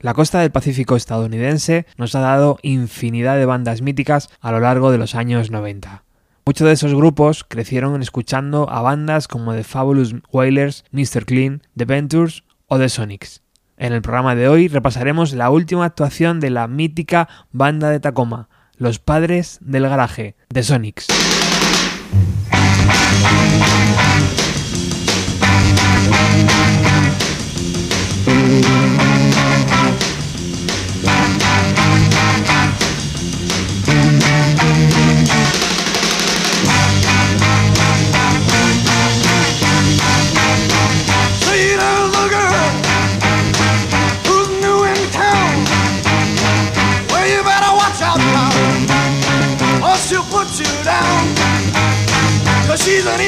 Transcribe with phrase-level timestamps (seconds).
[0.00, 4.92] La costa del Pacífico estadounidense nos ha dado infinidad de bandas míticas a lo largo
[4.92, 6.04] de los años 90.
[6.46, 11.24] Muchos de esos grupos crecieron escuchando a bandas como The Fabulous Wailers, Mr.
[11.26, 13.42] Clean, The Ventures o The Sonics.
[13.76, 18.48] En el programa de hoy repasaremos la última actuación de la mítica banda de Tacoma,
[18.76, 21.08] Los Padres del Garaje, The Sonics.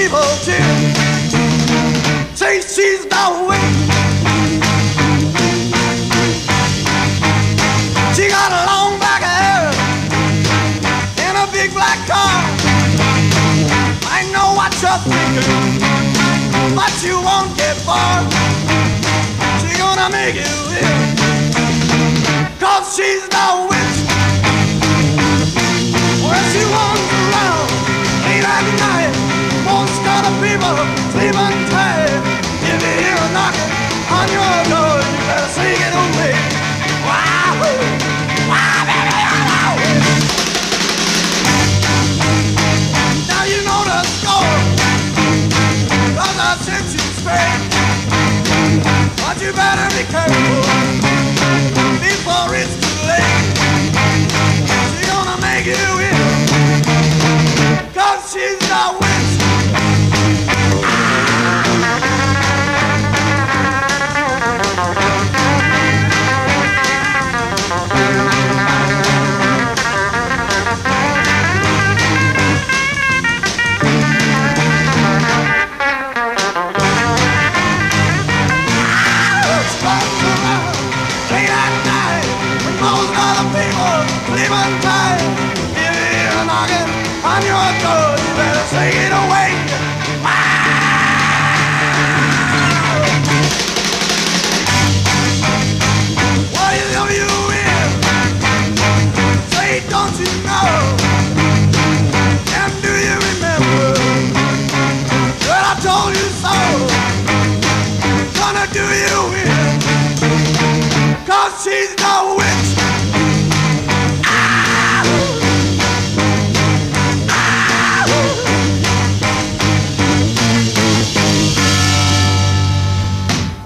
[0.05, 0.65] Evil chick.
[2.35, 3.79] Say she's the witch.
[8.17, 9.63] She got a long black hair
[11.25, 12.41] and a big black car.
[14.17, 15.81] I know what you're thinking,
[16.75, 18.25] but you won't get far.
[19.61, 21.01] She's gonna make you ill,
[22.59, 23.70] cause she's the witch.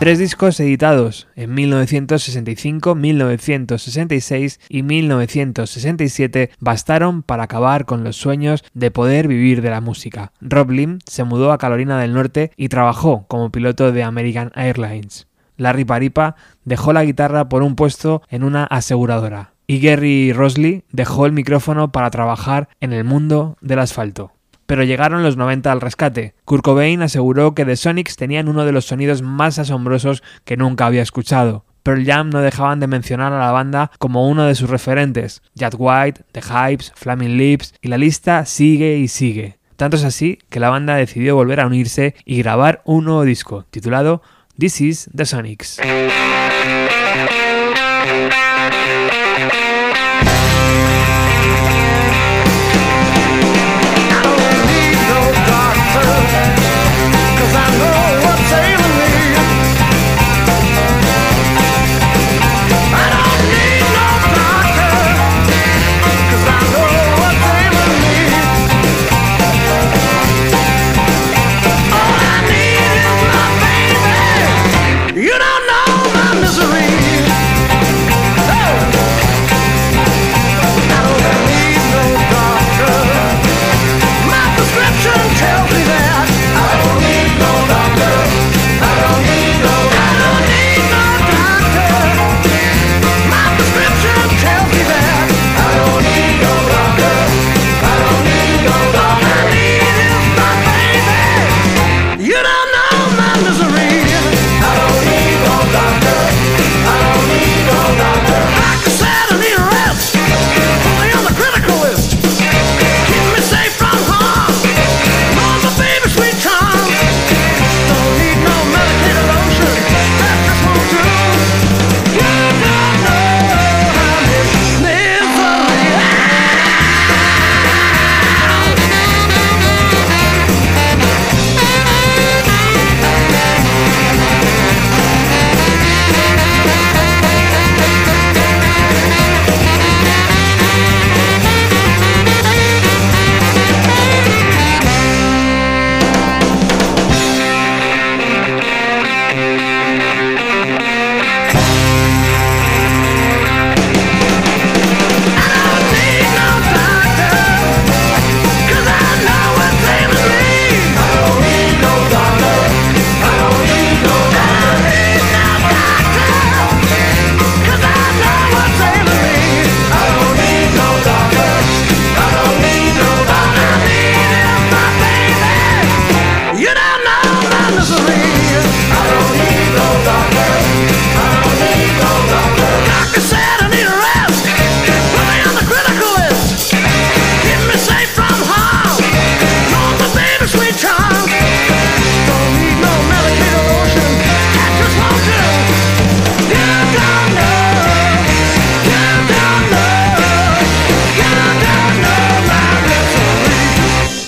[0.05, 8.91] Tres discos editados en 1965, 1966 y 1967 bastaron para acabar con los sueños de
[8.91, 10.33] poder vivir de la música.
[10.43, 15.27] Rob Lim se mudó a Carolina del Norte y trabajó como piloto de American Airlines.
[15.57, 16.37] Larry Paripa
[16.67, 19.55] dejó la guitarra por un puesto en una aseguradora.
[19.67, 24.34] Y Gary Rosley dejó el micrófono para trabajar en el mundo del asfalto
[24.67, 26.35] pero llegaron los 90 al rescate.
[26.45, 30.87] Kurt Cobain aseguró que The Sonics tenían uno de los sonidos más asombrosos que nunca
[30.87, 31.65] había escuchado.
[31.83, 35.43] Pearl Jam no dejaban de mencionar a la banda como uno de sus referentes.
[35.55, 39.59] Jack White, The Hypes, Flaming Lips y la lista sigue y sigue.
[39.77, 43.67] Tanto es así que la banda decidió volver a unirse y grabar un nuevo disco
[43.71, 44.23] titulado
[44.59, 45.81] This is The Sonics.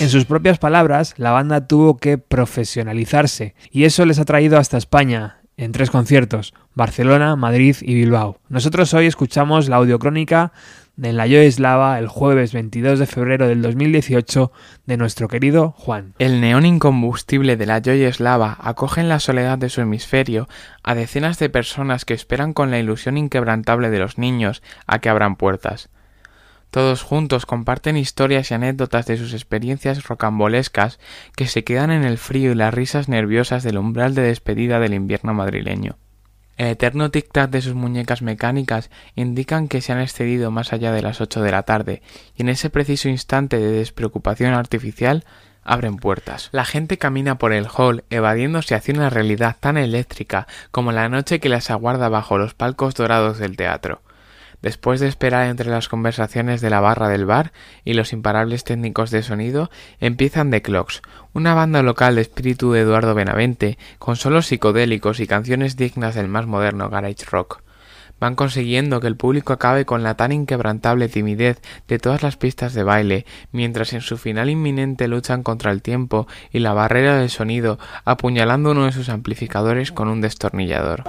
[0.07, 4.77] En sus propias palabras, la banda tuvo que profesionalizarse y eso les ha traído hasta
[4.77, 8.39] España, en tres conciertos, Barcelona, Madrid y Bilbao.
[8.47, 10.53] Nosotros hoy escuchamos la audiocrónica
[10.95, 14.53] de La Yo Eslava el jueves 22 de febrero del 2018
[14.85, 16.13] de nuestro querido Juan.
[16.19, 20.47] El neón incombustible de la Joy Eslava acoge en la soledad de su hemisferio
[20.83, 25.09] a decenas de personas que esperan con la ilusión inquebrantable de los niños a que
[25.09, 25.89] abran puertas.
[26.71, 30.99] Todos juntos comparten historias y anécdotas de sus experiencias rocambolescas
[31.35, 34.93] que se quedan en el frío y las risas nerviosas del umbral de despedida del
[34.93, 35.97] invierno madrileño.
[36.57, 41.03] El eterno tic-tac de sus muñecas mecánicas indican que se han excedido más allá de
[41.03, 42.01] las ocho de la tarde,
[42.35, 45.23] y en ese preciso instante de despreocupación artificial
[45.63, 46.49] abren puertas.
[46.51, 51.39] La gente camina por el hall, evadiéndose hacia una realidad tan eléctrica como la noche
[51.39, 54.01] que las aguarda bajo los palcos dorados del teatro.
[54.61, 57.51] Después de esperar entre las conversaciones de la barra del bar
[57.85, 59.69] y los imparables técnicos de sonido,
[59.99, 61.01] empiezan The Clocks,
[61.33, 66.27] una banda local de espíritu de Eduardo Benavente, con solos psicodélicos y canciones dignas del
[66.27, 67.61] más moderno garage rock.
[68.19, 72.73] Van consiguiendo que el público acabe con la tan inquebrantable timidez de todas las pistas
[72.73, 77.29] de baile, mientras en su final inminente luchan contra el tiempo y la barrera del
[77.29, 81.03] sonido, apuñalando uno de sus amplificadores con un destornillador.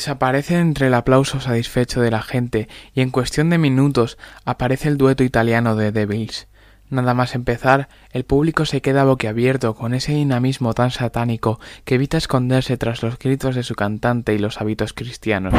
[0.00, 4.16] Desaparece entre el aplauso satisfecho de la gente y en cuestión de minutos
[4.46, 6.48] aparece el dueto italiano de Devils.
[6.88, 12.16] Nada más empezar, el público se queda boquiabierto con ese dinamismo tan satánico que evita
[12.16, 15.52] esconderse tras los gritos de su cantante y los hábitos cristianos.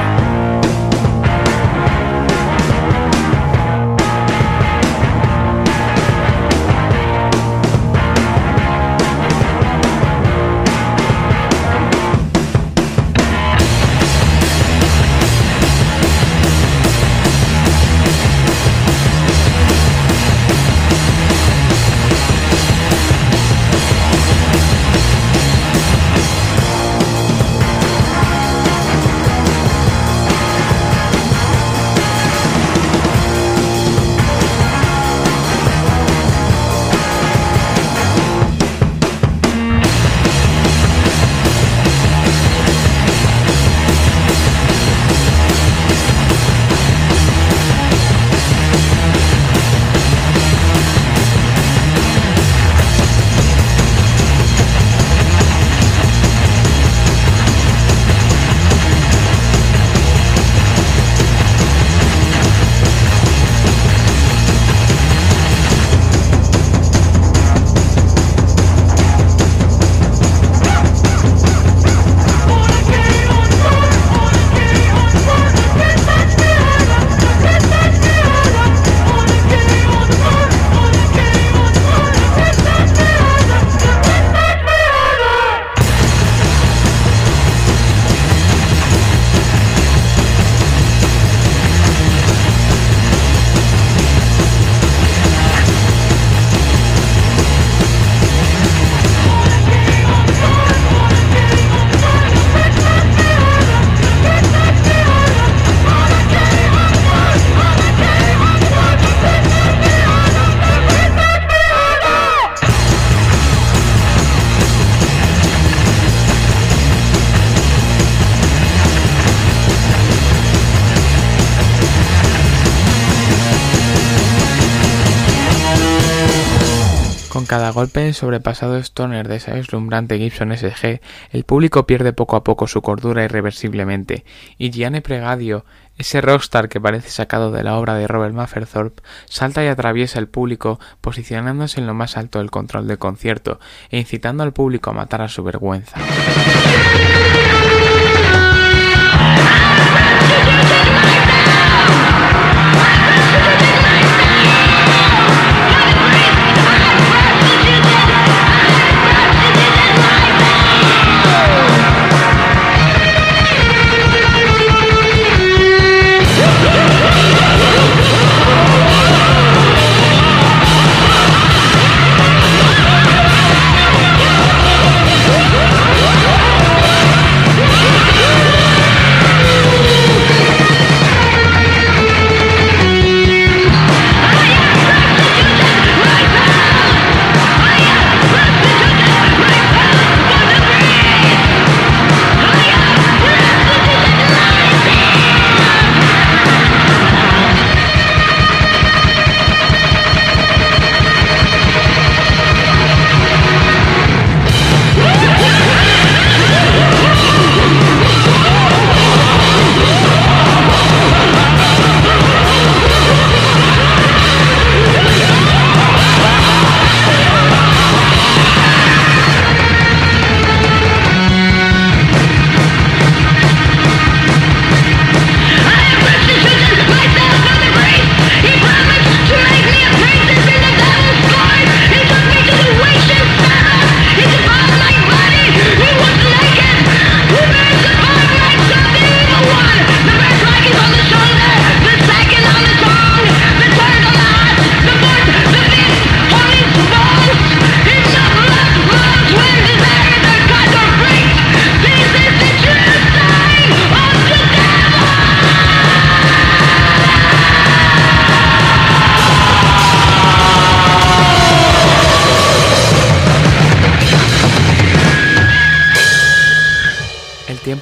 [127.72, 131.02] Golpe en sobrepasado stoner de esa deslumbrante Gibson SG,
[131.32, 134.26] el público pierde poco a poco su cordura irreversiblemente,
[134.58, 135.66] y Gianni Pregadio,
[135.98, 140.28] ese rockstar que parece sacado de la obra de Robert Mapplethorpe, salta y atraviesa el
[140.28, 143.60] público, posicionándose en lo más alto del control del concierto
[143.90, 145.98] e incitando al público a matar a su vergüenza.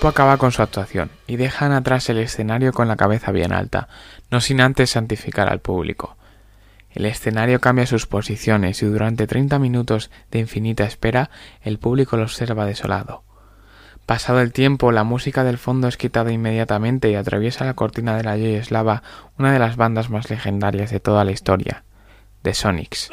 [0.07, 3.87] Acaba con su actuación y dejan atrás el escenario con la cabeza bien alta,
[4.29, 6.17] no sin antes santificar al público.
[6.91, 11.29] El escenario cambia sus posiciones y durante treinta minutos de infinita espera
[11.61, 13.23] el público lo observa desolado.
[14.05, 18.23] Pasado el tiempo, la música del fondo es quitada inmediatamente y atraviesa la cortina de
[18.23, 19.03] la Eslava
[19.37, 21.83] una de las bandas más legendarias de toda la historia,
[22.41, 23.11] The Sonics.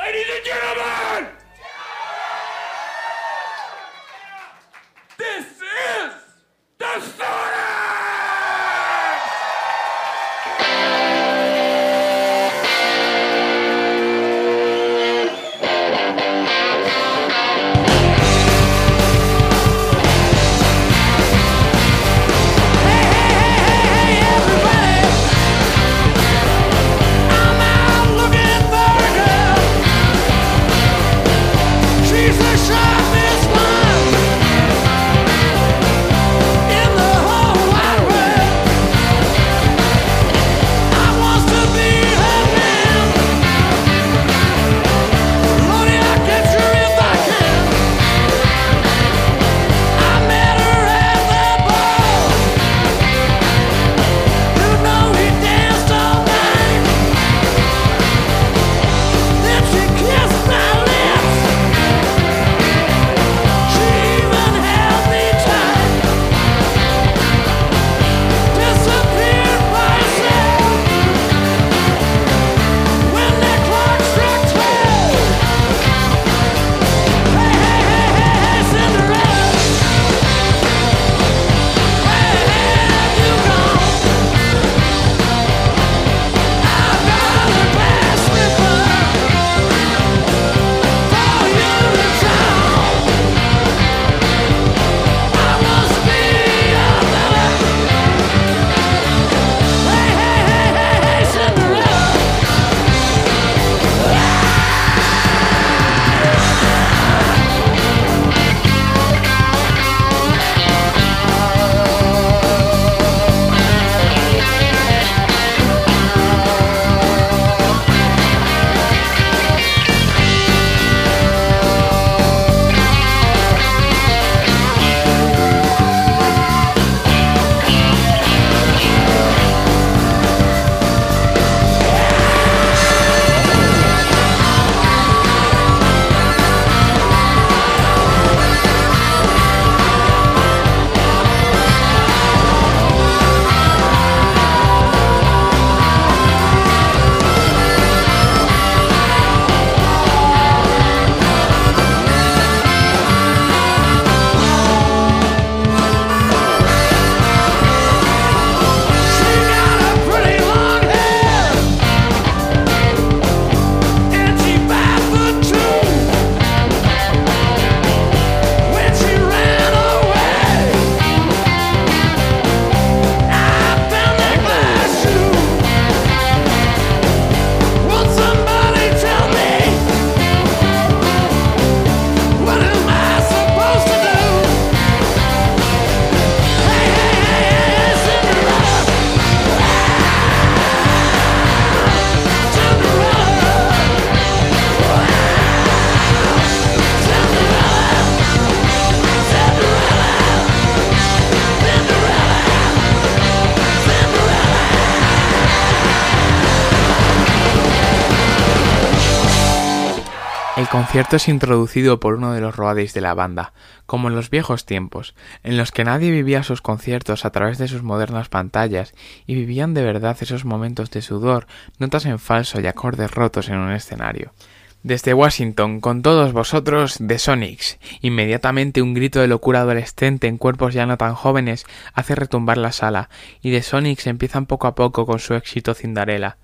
[210.76, 213.54] Concierto es introducido por uno de los roadies de la banda,
[213.86, 217.66] como en los viejos tiempos, en los que nadie vivía sus conciertos a través de
[217.66, 218.92] sus modernas pantallas
[219.26, 221.46] y vivían de verdad esos momentos de sudor,
[221.78, 224.34] notas en falso y acordes rotos en un escenario.
[224.82, 227.78] Desde Washington, con todos vosotros, The Sonics.
[228.02, 232.72] Inmediatamente un grito de locura adolescente en cuerpos ya no tan jóvenes hace retumbar la
[232.72, 233.08] sala,
[233.40, 236.36] y The Sonics empiezan poco a poco con su éxito Cinderella.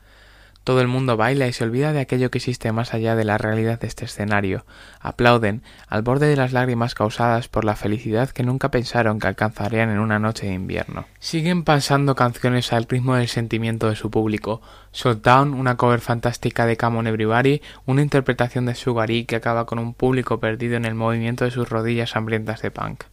[0.65, 3.37] Todo el mundo baila y se olvida de aquello que existe más allá de la
[3.37, 4.65] realidad de este escenario.
[5.01, 9.91] Aplauden, al borde de las lágrimas causadas por la felicidad que nunca pensaron que alcanzarían
[9.91, 11.07] en una noche de invierno.
[11.19, 14.63] Siguen pasando canciones al ritmo del sentimiento de su público.
[14.93, 19.95] Shutdown, una cover fantástica de Camon Everybody, una interpretación de Sugary que acaba con un
[19.95, 23.05] público perdido en el movimiento de sus rodillas hambrientas de punk.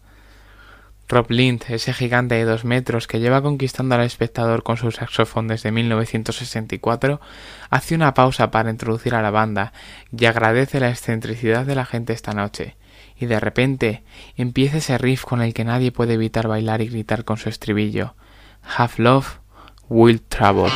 [1.09, 5.47] Rob Lind, ese gigante de dos metros que lleva conquistando al espectador con su saxofón
[5.47, 7.19] desde 1964,
[7.71, 9.73] hace una pausa para introducir a la banda
[10.15, 12.75] y agradece la excentricidad de la gente esta noche.
[13.17, 14.03] Y de repente
[14.37, 18.13] empieza ese riff con el que nadie puede evitar bailar y gritar con su estribillo.
[18.77, 19.39] Have love,
[19.89, 20.71] will travel.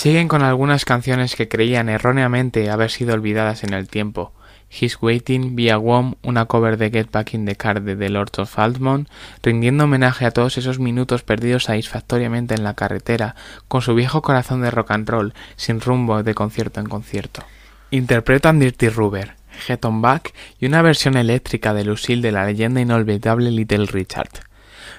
[0.00, 4.32] Siguen con algunas canciones que creían erróneamente haber sido olvidadas en el tiempo.
[4.70, 8.30] He's Waiting, Via Wom, una cover de Get Back in the Car de The Lord
[8.38, 9.10] of Altmont,
[9.42, 13.34] rindiendo homenaje a todos esos minutos perdidos satisfactoriamente en la carretera,
[13.68, 17.44] con su viejo corazón de rock and roll, sin rumbo de concierto en concierto.
[17.90, 19.34] Interpretan Dirty Rubber,
[19.66, 24.30] Get On Back y una versión eléctrica de Lucille de la leyenda inolvidable Little Richard,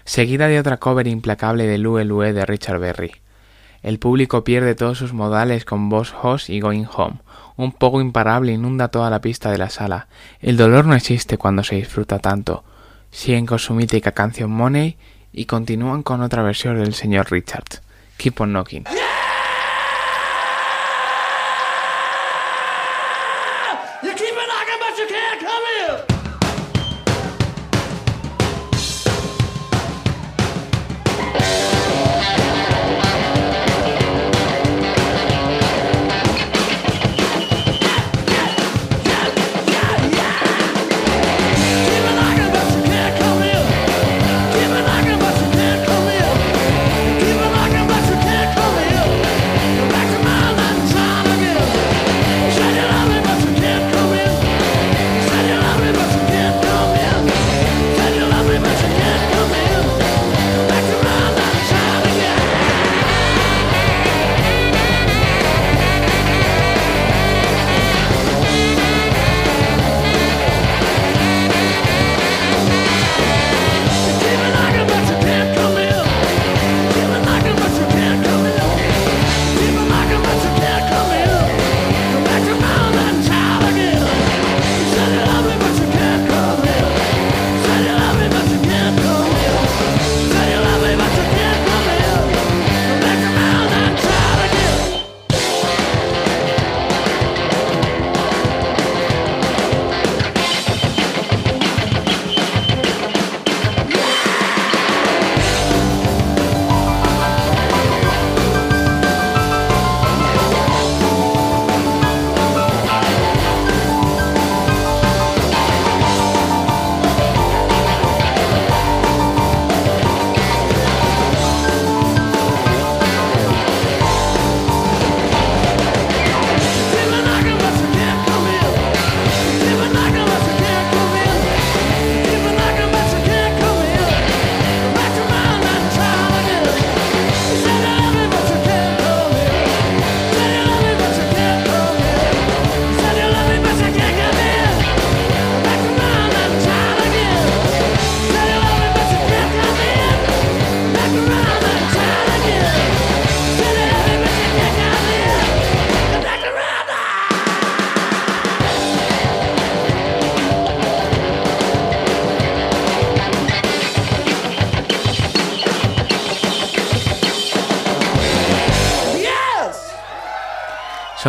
[0.06, 3.14] seguida de otra cover implacable de Lue Lue de Richard Berry.
[3.84, 7.18] El público pierde todos sus modales con Boss Hoss y Going Home.
[7.58, 10.08] Un poco imparable inunda toda la pista de la sala.
[10.40, 12.64] El dolor no existe cuando se disfruta tanto.
[13.10, 14.98] Siguen con su mítica canción Money
[15.34, 17.82] y continúan con otra versión del señor Richard.
[18.18, 18.86] Keep on knocking.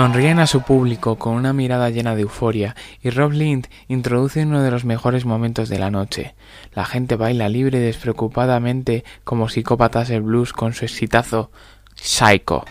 [0.03, 4.61] Sonríen a su público con una mirada llena de euforia y Rob Lind introduce uno
[4.61, 6.35] de los mejores momentos de la noche.
[6.75, 11.53] La gente baila libre y despreocupadamente como psicópatas el blues con su exitazo
[11.95, 12.65] Psycho.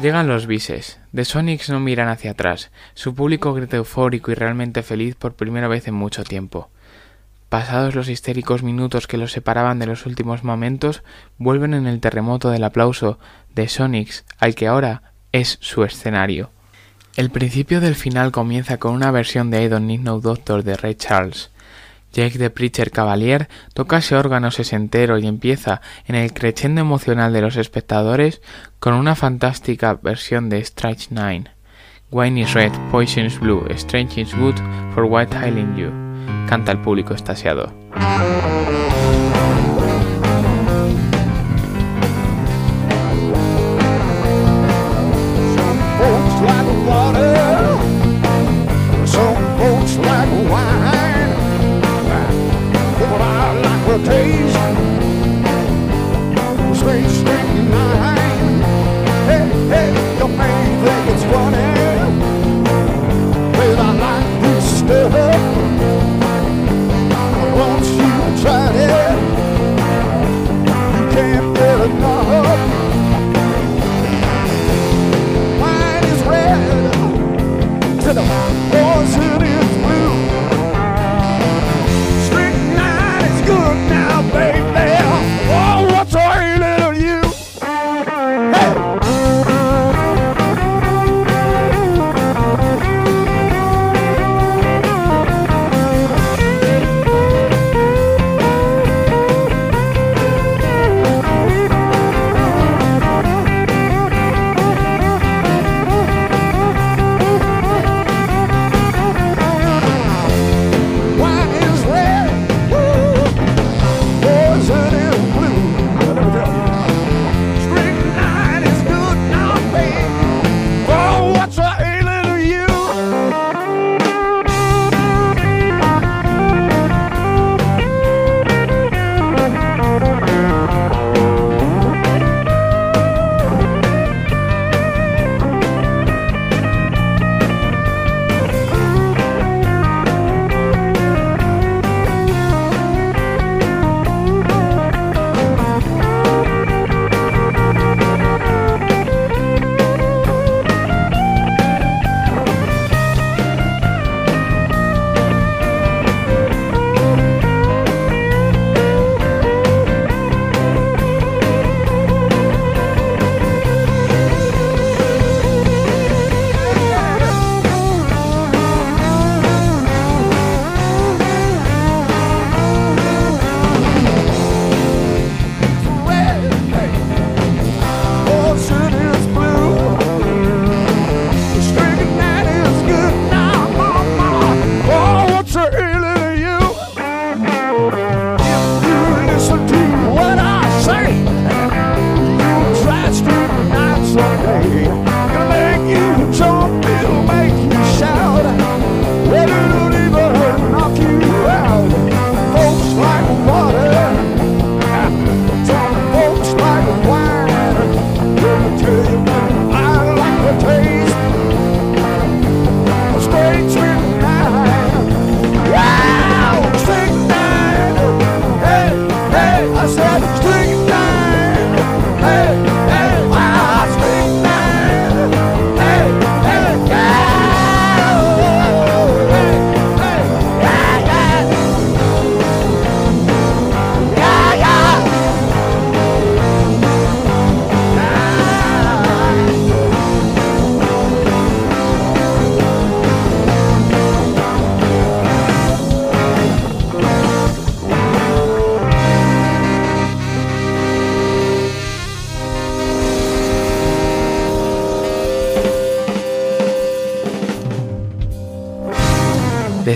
[0.00, 0.98] Llegan los bises.
[1.14, 2.70] The Sonics no miran hacia atrás.
[2.92, 6.68] Su público grita eufórico y realmente feliz por primera vez en mucho tiempo.
[7.48, 11.02] Pasados los histéricos minutos que los separaban de los últimos momentos,
[11.38, 13.18] vuelven en el terremoto del aplauso
[13.54, 16.50] de Sonics, al que ahora es su escenario.
[17.16, 20.76] El principio del final comienza con una versión de I Don't Need No Doctor de
[20.76, 21.50] Ray Charles.
[22.16, 27.42] Jake de Preacher Cavalier toca ese órgano sesentero y empieza en el crescendo emocional de
[27.42, 28.40] los espectadores
[28.78, 31.50] con una fantástica versión de Stretch Nine.
[32.10, 34.54] Wine is red, poison is blue, strange is good
[34.94, 35.90] for white hailing you.
[36.48, 37.70] Canta el público estasiado.
[54.06, 54.45] Hey.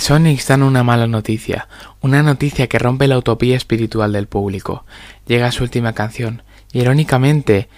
[0.01, 1.69] Sonics dan una mala noticia,
[2.01, 4.85] una noticia que rompe la utopía espiritual del público.
[5.27, 7.69] Llega su última canción, y irónicamente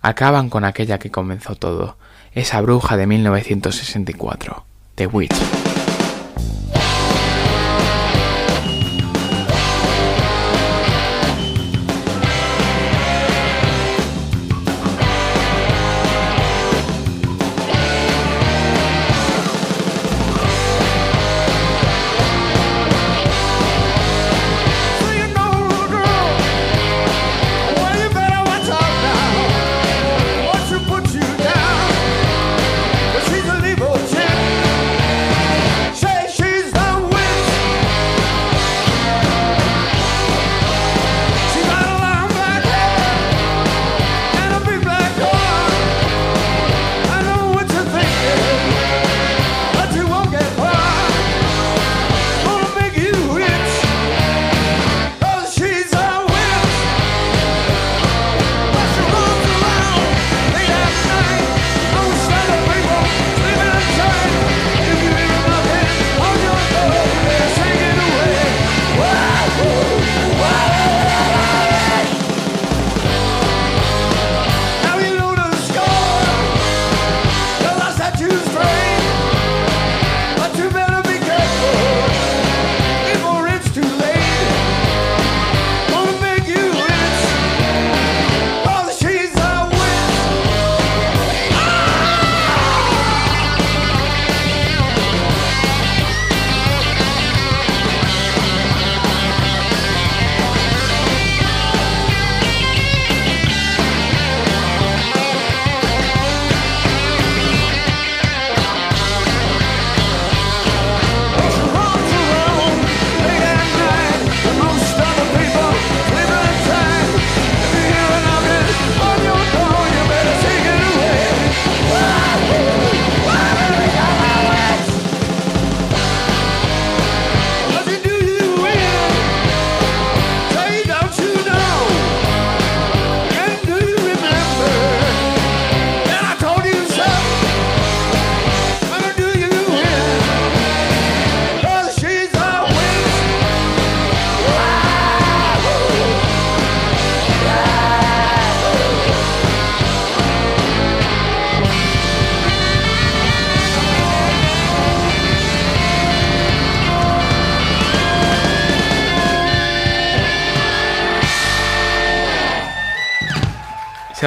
[0.00, 1.96] acaban con aquella que comenzó todo,
[2.32, 5.65] esa bruja de 1964, The Witch.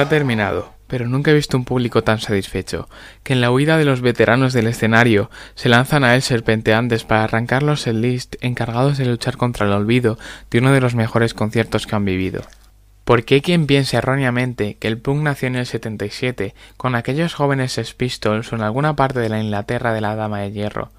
[0.00, 2.88] Ha terminado, pero nunca he visto un público tan satisfecho,
[3.22, 7.24] que en la huida de los veteranos del escenario se lanzan a él serpenteantes para
[7.24, 10.18] arrancar los list encargados de luchar contra el olvido
[10.50, 12.42] de uno de los mejores conciertos que han vivido.
[13.04, 17.72] ¿Por qué quien piense erróneamente que el punk nació en el 77 con aquellos jóvenes
[17.72, 17.96] Sex
[18.26, 20.90] o en alguna parte de la Inglaterra de la Dama de Hierro?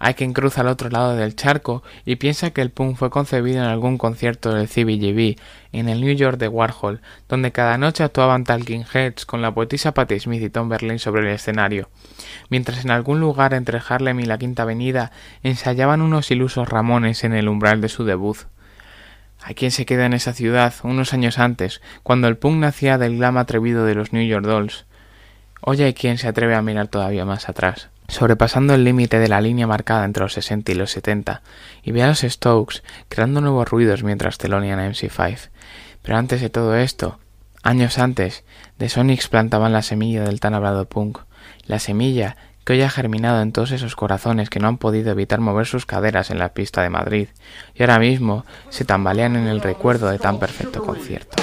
[0.00, 3.58] Hay quien cruza al otro lado del charco y piensa que el punk fue concebido
[3.58, 5.36] en algún concierto del CBGB
[5.72, 9.94] en el New York de Warhol, donde cada noche actuaban Talking Heads con la poetisa
[9.94, 11.90] Patti Smith y Tom Berlin sobre el escenario,
[12.48, 15.10] mientras en algún lugar entre Harlem y la Quinta Avenida
[15.42, 18.38] ensayaban unos ilusos Ramones en el umbral de su debut.
[19.42, 23.16] Hay quien se queda en esa ciudad unos años antes, cuando el punk nacía del
[23.16, 24.84] glam atrevido de los New York Dolls.
[25.60, 29.40] Hoy hay quien se atreve a mirar todavía más atrás sobrepasando el límite de la
[29.40, 31.42] línea marcada entre los 60 y los 70,
[31.82, 35.50] y ve a los Stokes creando nuevos ruidos mientras telonean a MC5.
[36.02, 37.18] Pero antes de todo esto,
[37.62, 38.44] años antes,
[38.78, 41.18] The Sonics plantaban la semilla del tan hablado punk,
[41.66, 45.40] la semilla que hoy ha germinado en todos esos corazones que no han podido evitar
[45.40, 47.28] mover sus caderas en la pista de Madrid,
[47.74, 51.36] y ahora mismo se tambalean en el recuerdo de tan perfecto concierto.